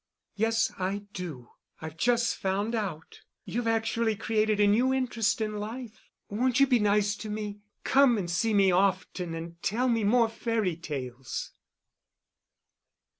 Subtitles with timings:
[0.33, 1.51] "Yes, I do.
[1.79, 3.21] I've just found out.
[3.45, 6.09] You've actually created a new interest in life.
[6.27, 7.59] Won't you be nice to me?
[7.83, 11.51] Come and see me often and tell me more fairy tales."